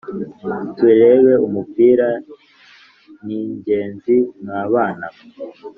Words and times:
Turebe 0.77 1.33
umupira 1.47 2.07
ninjyenzi 3.25 4.15
mwa 4.43 4.63
bana 4.73 5.07
mwe 5.13 5.23